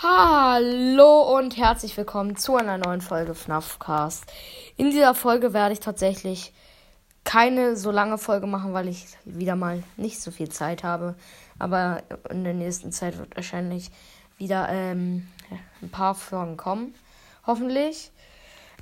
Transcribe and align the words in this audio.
Hallo 0.00 1.36
und 1.36 1.56
herzlich 1.56 1.96
willkommen 1.96 2.36
zu 2.36 2.54
einer 2.54 2.78
neuen 2.78 3.00
Folge 3.00 3.34
FNAFcast. 3.34 4.32
In 4.76 4.92
dieser 4.92 5.12
Folge 5.12 5.52
werde 5.52 5.72
ich 5.72 5.80
tatsächlich 5.80 6.52
keine 7.24 7.74
so 7.74 7.90
lange 7.90 8.16
Folge 8.16 8.46
machen, 8.46 8.72
weil 8.74 8.86
ich 8.86 9.06
wieder 9.24 9.56
mal 9.56 9.82
nicht 9.96 10.20
so 10.20 10.30
viel 10.30 10.50
Zeit 10.50 10.84
habe. 10.84 11.16
Aber 11.58 12.04
in 12.30 12.44
der 12.44 12.54
nächsten 12.54 12.92
Zeit 12.92 13.18
wird 13.18 13.34
wahrscheinlich 13.34 13.90
wieder 14.36 14.68
ähm, 14.68 15.26
ein 15.82 15.90
paar 15.90 16.14
Folgen 16.14 16.56
kommen. 16.56 16.94
Hoffentlich. 17.44 18.12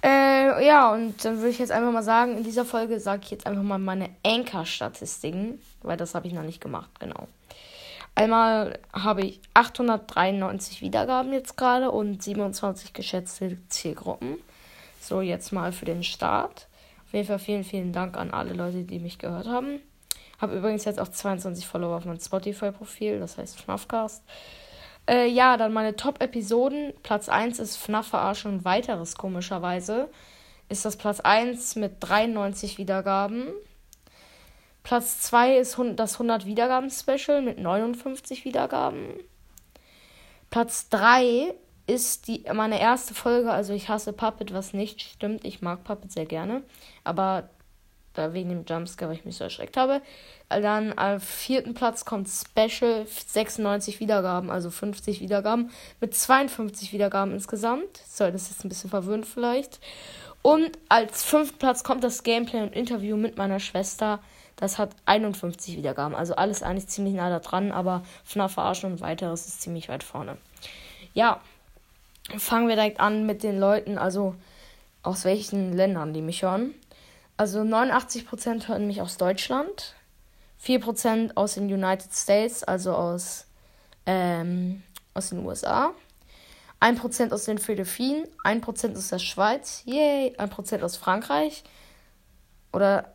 Äh, 0.05 0.67
ja, 0.67 0.93
und 0.93 1.25
dann 1.25 1.39
würde 1.39 1.49
ich 1.49 1.59
jetzt 1.59 1.73
einfach 1.73 1.93
mal 1.93 2.03
sagen, 2.03 2.37
in 2.37 2.45
dieser 2.45 2.67
Folge 2.67 3.01
sage 3.01 3.23
ich 3.25 3.31
jetzt 3.31 3.47
einfach 3.47 3.63
mal 3.63 3.79
meine 3.79 4.11
Anchor-Statistiken, 4.23 5.63
weil 5.81 5.97
das 5.97 6.15
habe 6.15 6.27
ich 6.27 6.35
noch 6.35 6.43
nicht 6.43 6.61
gemacht, 6.61 6.91
genau. 7.01 7.27
Einmal 8.17 8.79
habe 8.95 9.21
ich 9.21 9.41
893 9.53 10.81
Wiedergaben 10.81 11.35
jetzt 11.35 11.59
gerade 11.59 11.91
und 11.91 12.23
27 12.23 12.95
geschätzte 12.95 13.59
Zielgruppen. 13.69 14.39
So, 15.03 15.21
jetzt 15.21 15.53
mal 15.53 15.71
für 15.71 15.85
den 15.85 16.03
Start. 16.03 16.67
Auf 17.07 17.13
jeden 17.13 17.27
Fall 17.27 17.39
vielen, 17.39 17.63
vielen 17.63 17.93
Dank 17.93 18.17
an 18.17 18.31
alle 18.31 18.55
Leute, 18.55 18.85
die 18.85 18.99
mich 19.01 19.19
gehört 19.19 19.47
haben. 19.47 19.81
Habe 20.41 20.57
übrigens 20.57 20.87
jetzt 20.87 20.99
auch 20.99 21.09
22 21.09 21.67
Follower 21.67 21.95
auf 21.95 22.07
meinem 22.07 22.19
Spotify-Profil, 22.19 23.21
das 23.21 23.37
heißt 23.37 23.61
FNAFcast. 23.61 24.25
Äh, 25.07 25.29
ja, 25.29 25.59
dann 25.59 25.75
meine 25.75 25.95
Top-Episoden. 25.95 26.95
Platz 27.03 27.29
1 27.29 27.59
ist 27.59 27.77
FNAF 27.77 28.09
verarschen 28.09 28.51
und 28.51 28.65
weiteres, 28.65 29.17
komischerweise. 29.17 30.09
Ist 30.71 30.87
das 30.87 30.97
Platz 30.97 31.21
1 31.21 31.77
mit 31.77 31.97
93 32.01 32.79
Wiedergaben. 32.79 33.49
Platz 34.87 35.21
2 35.23 35.57
ist 35.57 35.81
das 35.97 36.13
100 36.13 36.47
Wiedergaben-Special 36.47 37.43
mit 37.43 37.59
59 37.59 38.45
Wiedergaben. 38.45 39.15
Platz 40.49 40.89
3 40.91 41.53
ist 41.89 42.29
die, 42.29 42.45
meine 42.55 42.81
erste 42.81 43.13
Folge, 43.13 43.51
also 43.51 43.73
ich 43.73 43.89
hasse 43.89 44.13
Puppet, 44.13 44.55
was 44.55 44.75
nicht 44.75 45.03
stimmt. 45.03 45.45
Ich 45.45 45.61
mag 45.61 45.83
Puppet 45.83 46.13
sehr 46.13 46.25
gerne. 46.25 46.63
Aber 47.03 47.51
da 48.13 48.33
wegen 48.33 48.49
dem 48.49 48.65
Jumpscare, 48.65 49.11
weil 49.11 49.19
ich 49.19 49.25
mich 49.25 49.37
so 49.37 49.43
erschreckt 49.43 49.77
habe. 49.77 50.03
Dann 50.49 50.97
am 50.97 51.19
vierten 51.21 51.75
Platz 51.75 52.05
kommt 52.05 52.29
Special 52.29 53.07
96 53.07 53.99
Wiedergaben, 53.99 54.51
also 54.51 54.71
50 54.71 55.21
Wiedergaben, 55.21 55.73
mit 56.01 56.15
52 56.15 56.93
Wiedergaben 56.93 57.35
insgesamt. 57.35 58.03
So, 58.09 58.31
das 58.31 58.53
ist 58.53 58.65
ein 58.65 58.69
bisschen 58.69 58.91
verwirrend 58.91 59.27
vielleicht. 59.27 59.81
Und 60.47 60.79
als 60.89 61.25
fünften 61.25 61.59
Platz 61.59 61.83
kommt 61.83 62.05
das 62.05 62.23
Gameplay 62.23 62.63
und 62.63 62.73
Interview 62.73 63.17
mit 63.17 63.37
meiner 63.37 63.59
Schwester 63.59 64.21
das 64.57 64.79
hat 64.79 64.91
51 65.05 65.77
Wiedergaben. 65.77 66.15
Also 66.15 66.35
alles 66.35 66.63
eigentlich 66.63 66.89
ziemlich 66.89 67.15
nah 67.15 67.29
da 67.29 67.41
dran, 67.41 67.73
aber 67.73 68.03
FNAF 68.25 68.53
verarschen 68.53 68.93
und 68.93 69.01
weiteres 69.01 69.47
ist 69.47 69.61
ziemlich 69.61 69.89
weit 69.89 70.03
vorne. 70.03 70.39
Ja, 71.13 71.41
fangen 72.39 72.69
wir 72.69 72.75
direkt 72.75 72.99
an 72.99 73.27
mit 73.27 73.43
den 73.43 73.59
Leuten, 73.59 73.99
also 73.99 74.35
aus 75.03 75.25
welchen 75.25 75.75
Ländern 75.75 76.15
die 76.15 76.23
mich 76.23 76.43
hören. 76.43 76.75
Also 77.37 77.61
89% 77.61 78.69
hören 78.69 78.87
mich 78.87 79.03
aus 79.03 79.19
Deutschland, 79.19 79.95
4% 80.65 81.33
aus 81.35 81.55
den 81.55 81.65
United 81.65 82.13
States, 82.15 82.65
also 82.65 82.95
aus, 82.95 83.47
ähm, 84.07 84.83
aus 85.13 85.29
den 85.29 85.45
USA, 85.45 85.93
1% 86.81 87.33
aus 87.33 87.45
den 87.45 87.59
Philippinen, 87.59 88.27
1% 88.45 88.97
aus 88.97 89.09
der 89.09 89.19
Schweiz, 89.19 89.83
yay, 89.87 90.35
1% 90.39 90.83
aus 90.83 90.97
Frankreich 90.97 91.65
oder 92.73 93.15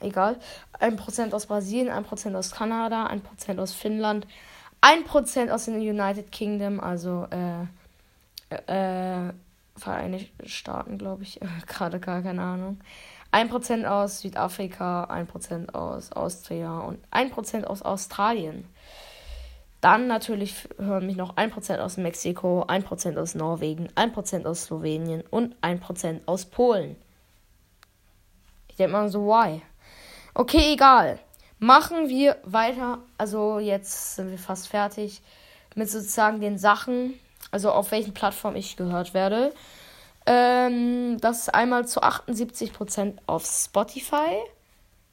egal. 0.00 0.38
1% 0.80 1.32
aus 1.32 1.46
Brasilien, 1.46 1.90
1% 1.90 2.34
aus 2.36 2.50
Kanada, 2.50 3.06
1% 3.06 3.58
aus 3.58 3.72
Finnland, 3.72 4.26
1% 4.82 5.50
aus 5.50 5.64
den 5.66 5.76
United 5.76 6.30
Kingdom, 6.32 6.80
also 6.80 7.26
äh, 7.30 9.28
äh, 9.28 9.32
Vereinigte 9.76 10.48
Staaten, 10.48 10.98
glaube 10.98 11.24
ich, 11.24 11.40
gerade 11.66 11.98
gar 11.98 12.22
keine 12.22 12.42
Ahnung. 12.42 12.78
1% 13.32 13.84
aus 13.86 14.20
Südafrika, 14.20 15.04
1% 15.06 15.74
aus 15.74 16.12
Austria 16.12 16.78
und 16.78 17.04
1% 17.10 17.64
aus 17.64 17.82
Australien. 17.82 18.68
Dann 19.84 20.06
natürlich 20.06 20.66
hören 20.78 21.04
mich 21.04 21.16
noch 21.16 21.36
1% 21.36 21.78
aus 21.78 21.98
Mexiko, 21.98 22.62
1% 22.62 23.20
aus 23.20 23.34
Norwegen, 23.34 23.88
1% 23.88 24.46
aus 24.46 24.64
Slowenien 24.64 25.22
und 25.28 25.54
1% 25.60 26.22
aus 26.24 26.46
Polen. 26.46 26.96
Ich 28.68 28.76
denke 28.76 28.92
mal 28.92 29.10
so, 29.10 29.26
why? 29.26 29.60
Okay, 30.32 30.72
egal. 30.72 31.18
Machen 31.58 32.08
wir 32.08 32.38
weiter. 32.44 33.00
Also 33.18 33.58
jetzt 33.58 34.16
sind 34.16 34.30
wir 34.30 34.38
fast 34.38 34.68
fertig 34.68 35.20
mit 35.74 35.90
sozusagen 35.90 36.40
den 36.40 36.56
Sachen, 36.56 37.20
also 37.50 37.70
auf 37.70 37.90
welchen 37.90 38.14
Plattformen 38.14 38.56
ich 38.56 38.78
gehört 38.78 39.12
werde. 39.12 39.52
Ähm, 40.24 41.18
das 41.20 41.40
ist 41.40 41.54
einmal 41.54 41.86
zu 41.86 42.00
78% 42.00 43.18
auf 43.26 43.44
Spotify. 43.44 44.38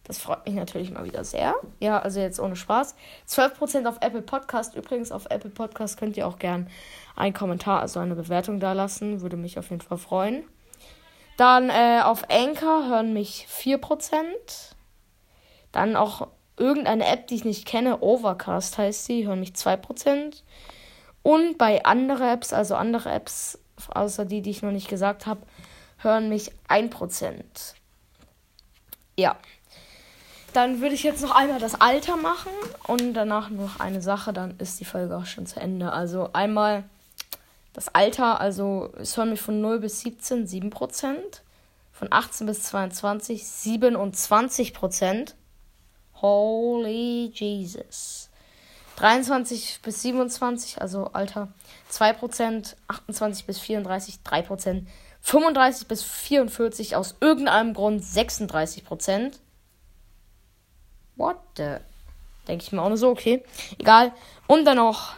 Das 0.03 0.17
freut 0.17 0.45
mich 0.45 0.55
natürlich 0.55 0.91
mal 0.91 1.05
wieder 1.05 1.23
sehr. 1.23 1.55
Ja, 1.79 1.99
also 1.99 2.19
jetzt 2.19 2.39
ohne 2.39 2.55
Spaß. 2.55 2.95
12% 3.27 3.87
auf 3.87 3.97
Apple 4.01 4.21
Podcast. 4.21 4.75
Übrigens, 4.75 5.11
auf 5.11 5.27
Apple 5.29 5.51
Podcast 5.51 5.97
könnt 5.97 6.17
ihr 6.17 6.27
auch 6.27 6.39
gern 6.39 6.69
einen 7.15 7.33
Kommentar, 7.33 7.81
also 7.81 7.99
eine 7.99 8.15
Bewertung 8.15 8.59
da 8.59 8.73
lassen. 8.73 9.21
Würde 9.21 9.37
mich 9.37 9.59
auf 9.59 9.69
jeden 9.69 9.81
Fall 9.81 9.99
freuen. 9.99 10.43
Dann 11.37 11.69
äh, 11.69 12.01
auf 12.03 12.29
Anchor 12.29 12.87
hören 12.87 13.13
mich 13.13 13.47
4%. 13.49 14.23
Dann 15.71 15.95
auch 15.95 16.27
irgendeine 16.57 17.07
App, 17.07 17.27
die 17.27 17.35
ich 17.35 17.45
nicht 17.45 17.65
kenne, 17.65 18.01
Overcast 18.01 18.77
heißt 18.77 19.05
sie, 19.05 19.27
hören 19.27 19.39
mich 19.39 19.51
2%. 19.51 20.43
Und 21.23 21.57
bei 21.57 21.85
anderen 21.85 22.27
Apps, 22.27 22.53
also 22.53 22.75
andere 22.75 23.11
Apps, 23.11 23.59
außer 23.93 24.25
die, 24.25 24.41
die 24.41 24.49
ich 24.49 24.61
noch 24.61 24.71
nicht 24.71 24.89
gesagt 24.89 25.25
habe, 25.25 25.41
hören 25.97 26.29
mich 26.29 26.51
1%. 26.67 27.43
Ja. 29.17 29.37
Dann 30.53 30.81
würde 30.81 30.95
ich 30.95 31.03
jetzt 31.03 31.21
noch 31.21 31.33
einmal 31.33 31.59
das 31.59 31.79
Alter 31.79 32.17
machen 32.17 32.51
und 32.87 33.13
danach 33.13 33.49
noch 33.49 33.79
eine 33.79 34.01
Sache, 34.01 34.33
dann 34.33 34.57
ist 34.57 34.79
die 34.81 34.85
Folge 34.85 35.15
auch 35.15 35.25
schon 35.25 35.45
zu 35.45 35.59
Ende. 35.59 35.93
Also 35.93 36.29
einmal 36.33 36.83
das 37.73 37.87
Alter, 37.87 38.41
also 38.41 38.91
es 38.97 39.15
hören 39.15 39.29
mich 39.29 39.39
von 39.39 39.61
0 39.61 39.79
bis 39.79 40.01
17 40.01 40.45
7%, 40.45 41.15
von 41.93 42.07
18 42.11 42.47
bis 42.47 42.63
22 42.63 43.43
27% 43.43 45.35
Holy 46.21 47.31
Jesus. 47.33 48.29
23 48.97 49.79
bis 49.81 50.01
27, 50.01 50.81
also 50.81 51.05
Alter 51.13 51.47
2%, 51.91 52.75
28 52.87 53.45
bis 53.45 53.57
34 53.59 54.19
3%, 54.25 54.83
35 55.21 55.87
bis 55.87 56.03
44 56.03 56.95
aus 56.97 57.15
irgendeinem 57.21 57.73
Grund 57.73 58.03
36%. 58.03 59.39
What 61.21 61.37
the? 61.55 61.75
Denke 62.47 62.63
ich 62.63 62.71
mir 62.71 62.81
auch 62.81 62.87
nur 62.87 62.97
so, 62.97 63.09
okay. 63.09 63.43
Egal. 63.77 64.11
Und 64.47 64.65
dann 64.65 64.77
noch 64.77 65.13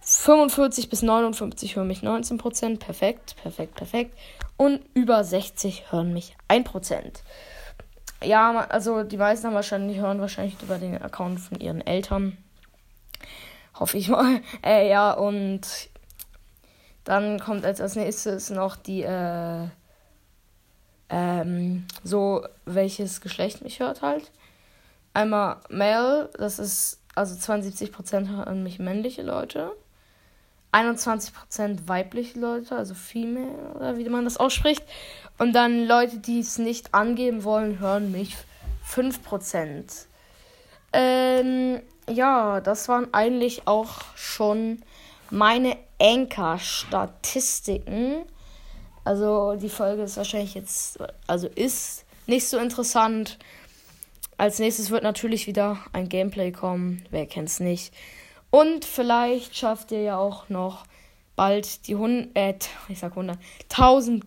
45 0.00 0.88
bis 0.88 1.02
59 1.02 1.76
hören 1.76 1.86
mich 1.86 2.00
19%. 2.00 2.78
Perfekt, 2.78 3.36
perfekt, 3.42 3.74
perfekt. 3.74 4.18
Und 4.56 4.80
über 4.94 5.22
60 5.22 5.92
hören 5.92 6.14
mich 6.14 6.34
1%. 6.48 7.20
Ja, 8.22 8.66
also 8.70 9.02
die 9.02 9.18
meisten 9.18 9.46
haben 9.46 9.54
wahrscheinlich, 9.54 9.98
hören 9.98 10.20
wahrscheinlich 10.20 10.56
über 10.62 10.78
den 10.78 11.00
Account 11.00 11.40
von 11.40 11.60
ihren 11.60 11.86
Eltern. 11.86 12.38
Hoffe 13.74 13.98
ich 13.98 14.08
mal. 14.08 14.40
Äh, 14.64 14.88
ja, 14.88 15.12
und 15.12 15.60
dann 17.04 17.38
kommt 17.38 17.66
als, 17.66 17.82
als 17.82 17.96
nächstes 17.96 18.48
noch 18.48 18.76
die, 18.76 19.02
äh, 19.02 19.68
ähm, 21.10 21.86
so 22.02 22.46
welches 22.64 23.20
Geschlecht 23.20 23.62
mich 23.62 23.80
hört 23.80 24.00
halt. 24.00 24.30
Einmal 25.14 25.56
Male, 25.68 26.28
das 26.36 26.58
ist, 26.58 27.00
also 27.14 27.34
72% 27.36 28.28
hören 28.28 28.62
mich 28.62 28.78
männliche 28.78 29.22
Leute. 29.22 29.72
21% 30.72 31.86
weibliche 31.86 32.38
Leute, 32.40 32.76
also 32.76 32.94
Female, 32.94 33.74
oder 33.76 33.96
wie 33.96 34.06
man 34.08 34.24
das 34.24 34.38
ausspricht. 34.38 34.82
Und 35.38 35.52
dann 35.52 35.86
Leute, 35.86 36.18
die 36.18 36.40
es 36.40 36.58
nicht 36.58 36.92
angeben 36.92 37.44
wollen, 37.44 37.78
hören 37.78 38.10
mich 38.10 38.36
5%. 38.90 40.06
Ähm, 40.92 41.80
ja, 42.08 42.60
das 42.60 42.88
waren 42.88 43.14
eigentlich 43.14 43.68
auch 43.68 44.00
schon 44.16 44.82
meine 45.30 45.76
Anchor-Statistiken. 46.00 48.24
Also 49.04 49.54
die 49.54 49.68
Folge 49.68 50.02
ist 50.02 50.16
wahrscheinlich 50.16 50.54
jetzt, 50.54 50.98
also 51.28 51.46
ist 51.48 52.04
nicht 52.26 52.48
so 52.48 52.58
interessant. 52.58 53.38
Als 54.36 54.58
nächstes 54.58 54.90
wird 54.90 55.02
natürlich 55.02 55.46
wieder 55.46 55.78
ein 55.92 56.08
Gameplay 56.08 56.52
kommen. 56.52 57.04
Wer 57.10 57.26
kennt 57.26 57.48
es 57.48 57.60
nicht? 57.60 57.94
Und 58.50 58.84
vielleicht 58.84 59.56
schafft 59.56 59.92
ihr 59.92 60.02
ja 60.02 60.16
auch 60.16 60.48
noch 60.48 60.84
bald 61.36 61.86
die 61.86 61.94
100, 61.94 62.36
äh, 62.36 62.54
ich 62.88 62.98
sag 62.98 63.12
100, 63.12 63.38
1000 63.68 64.24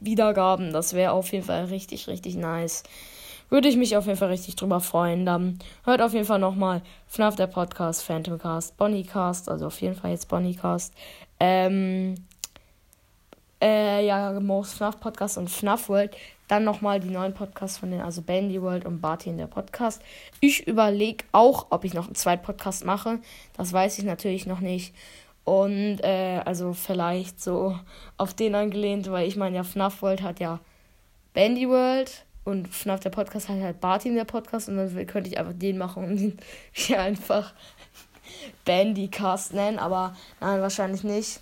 Wiedergaben. 0.00 0.72
Das 0.72 0.94
wäre 0.94 1.12
auf 1.12 1.32
jeden 1.32 1.44
Fall 1.44 1.64
richtig, 1.66 2.08
richtig 2.08 2.36
nice. 2.36 2.82
würde 3.48 3.68
ich 3.68 3.76
mich 3.76 3.96
auf 3.96 4.06
jeden 4.06 4.18
Fall 4.18 4.30
richtig 4.30 4.56
drüber 4.56 4.80
freuen. 4.80 5.26
Dann 5.26 5.58
hört 5.84 6.00
auf 6.00 6.14
jeden 6.14 6.24
Fall 6.24 6.38
nochmal 6.38 6.82
FNAF 7.06 7.36
der 7.36 7.48
Podcast, 7.48 8.02
Phantomcast, 8.02 8.76
Bonnycast, 8.78 9.48
also 9.48 9.66
auf 9.66 9.80
jeden 9.80 9.94
Fall 9.94 10.12
jetzt 10.12 10.28
Bonnycast. 10.28 10.94
Ähm, 11.38 12.14
äh, 13.62 14.04
ja, 14.04 14.38
Most 14.40 14.74
FNAF 14.74 14.98
Podcast 14.98 15.38
und 15.38 15.48
FNAF 15.48 15.88
World. 15.88 16.16
Dann 16.48 16.64
nochmal 16.64 17.00
die 17.00 17.08
neuen 17.08 17.32
Podcasts 17.32 17.78
von 17.78 17.90
denen, 17.90 18.02
also 18.02 18.20
Bandy 18.20 18.60
World 18.60 18.84
und 18.84 19.00
Barty 19.00 19.30
in 19.30 19.38
der 19.38 19.46
Podcast. 19.46 20.02
Ich 20.40 20.66
überlege 20.66 21.24
auch, 21.32 21.68
ob 21.70 21.84
ich 21.84 21.94
noch 21.94 22.06
einen 22.06 22.16
zweiten 22.16 22.42
Podcast 22.42 22.84
mache. 22.84 23.20
Das 23.56 23.72
weiß 23.72 23.98
ich 23.98 24.04
natürlich 24.04 24.46
noch 24.46 24.60
nicht. 24.60 24.94
Und 25.44 26.00
äh, 26.02 26.40
also 26.44 26.72
vielleicht 26.72 27.40
so 27.40 27.78
auf 28.16 28.34
den 28.34 28.54
angelehnt, 28.54 29.10
weil 29.10 29.26
ich 29.28 29.36
meine, 29.36 29.56
ja, 29.56 29.64
FNAF 29.64 30.02
World 30.02 30.22
hat 30.22 30.40
ja 30.40 30.60
Bandy 31.32 31.68
World 31.68 32.26
und 32.44 32.68
FNAF 32.68 33.00
der 33.00 33.10
Podcast 33.10 33.48
hat 33.48 33.60
halt 33.60 33.80
Barty 33.80 34.08
in 34.08 34.16
der 34.16 34.24
Podcast 34.24 34.68
und 34.68 34.76
dann 34.76 35.06
könnte 35.06 35.30
ich 35.30 35.38
einfach 35.38 35.54
den 35.54 35.78
machen 35.78 36.04
und 36.04 36.20
ihn 36.88 36.94
einfach 36.96 37.54
Bandycast 38.64 39.54
nennen, 39.54 39.78
aber 39.78 40.16
nein, 40.40 40.60
wahrscheinlich 40.60 41.04
nicht. 41.04 41.40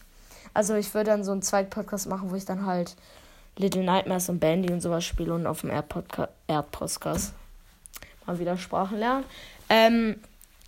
Also 0.55 0.75
ich 0.75 0.93
würde 0.94 1.11
dann 1.11 1.25
so 1.25 1.32
einen 1.32 1.43
zweiten 1.43 1.70
Podcast 1.70 2.08
machen, 2.08 2.31
wo 2.31 2.35
ich 2.35 2.44
dann 2.44 2.67
halt 2.67 2.97
Little 3.56 3.85
Nightmares 3.85 4.29
und 4.29 4.41
Bandy 4.41 4.73
und 4.73 4.81
sowas 4.81 5.05
spiele 5.05 5.35
und 5.35 5.47
auf 5.47 5.61
dem 5.61 5.70
Erdpodcast 5.70 7.35
mal 8.26 8.38
wieder 8.38 8.56
Sprachen 8.56 8.99
lernen. 8.99 9.25
Ähm, 9.69 10.17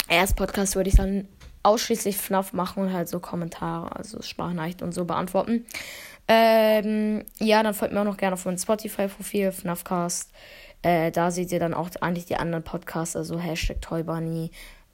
erst 0.09 0.37
Podcast 0.37 0.77
würde 0.77 0.91
ich 0.91 0.97
dann 0.97 1.29
ausschließlich 1.63 2.17
FNAF 2.17 2.53
machen 2.53 2.85
und 2.85 2.93
halt 2.93 3.09
so 3.09 3.21
Kommentare, 3.21 3.95
also 3.95 4.21
Sprachnachrichten 4.21 4.87
und 4.87 4.93
so 4.93 5.05
beantworten. 5.05 5.65
Ähm, 6.29 7.25
ja, 7.39 7.63
dann 7.63 7.75
folgt 7.75 7.95
mir 7.95 8.01
auch 8.01 8.05
noch 8.05 8.17
gerne 8.17 8.35
auf 8.35 8.45
mein 8.45 8.59
Spotify-Profil, 8.59 9.53
FNAFcast. 9.53 10.31
Äh, 10.83 11.13
da 11.13 11.31
seht 11.31 11.53
ihr 11.53 11.61
dann 11.61 11.75
auch 11.75 11.89
eigentlich 12.01 12.27
die 12.27 12.37
anderen 12.37 12.65
Podcasts, 12.65 13.15
also 13.15 13.39
Hashtag 13.39 13.81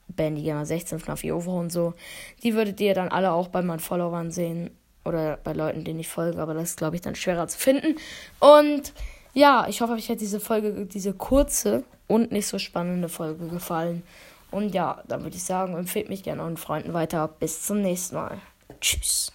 Toybunny, 0.09 0.41
Bandygamer 0.41 0.67
16, 0.67 0.99
FNAF 0.99 1.25
Ovo 1.25 1.59
und 1.59 1.71
so. 1.71 1.95
Die 2.43 2.55
würdet 2.55 2.81
ihr 2.81 2.95
dann 2.95 3.09
alle 3.09 3.33
auch 3.33 3.49
bei 3.49 3.63
meinen 3.63 3.81
Followern 3.81 4.31
sehen 4.31 4.71
oder 5.05 5.39
bei 5.43 5.53
Leuten, 5.53 5.85
denen 5.85 6.01
ich 6.01 6.09
folge, 6.09 6.41
aber 6.41 6.55
das 6.55 6.71
ist, 6.71 6.79
glaube 6.79 6.97
ich, 6.97 7.03
dann 7.03 7.15
schwerer 7.15 7.49
zu 7.49 7.59
finden. 7.59 7.97
Und 8.41 8.93
ja, 9.35 9.67
ich 9.69 9.81
hoffe, 9.81 9.93
euch 9.93 10.09
hat 10.09 10.21
diese 10.21 10.41
Folge, 10.41 10.87
diese 10.87 11.13
kurze 11.13 11.85
und 12.07 12.33
nicht 12.33 12.47
so 12.47 12.59
spannende 12.59 13.09
Folge 13.09 13.47
gefallen. 13.49 14.03
Und 14.51 14.75
ja, 14.75 15.03
dann 15.07 15.23
würde 15.23 15.37
ich 15.37 15.45
sagen, 15.45 15.77
empfehlt 15.77 16.09
mich 16.09 16.23
gerne 16.23 16.43
euren 16.43 16.57
Freunden 16.57 16.95
weiter. 16.95 17.29
Bis 17.29 17.63
zum 17.63 17.83
nächsten 17.83 18.17
Mal. 18.17 18.39
Tschüss. 18.81 19.33